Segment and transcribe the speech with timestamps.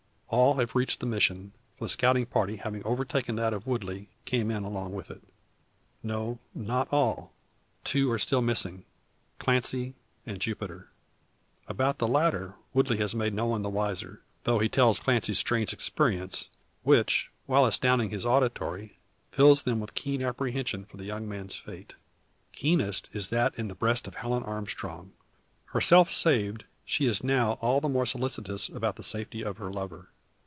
[0.33, 4.49] All have reached the Mission; for the scouting party having overtaken that of Woodley, came
[4.49, 5.21] in along with it.
[6.01, 7.33] No, not all,
[7.83, 8.85] two are still missing
[9.39, 9.93] Clancy
[10.25, 10.89] and Jupiter.
[11.67, 15.73] About the latter Woodley has made no one the wiser; though he tells Clancy's strange
[15.73, 16.47] experience,
[16.83, 18.97] which, while astounding his auditory,
[19.31, 21.91] fills them with keen apprehension for the young man's fate.
[22.53, 25.11] Keenest is that in the breast of Helen Armstrong.
[25.65, 30.07] Herself saved, she is now all the more solicitous about the safety of her lover.